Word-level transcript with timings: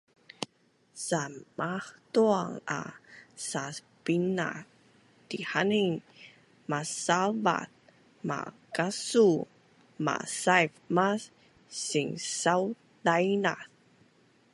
san 1.05 1.31
mahtuang 1.57 2.53
a 2.79 2.81
Sasbinazdihanin 3.49 5.91
masaulvaz 6.69 7.69
malkasuu, 8.29 9.37
masaiv 10.05 10.69
mas 10.97 11.21
sinsaudaidaz 11.85 13.61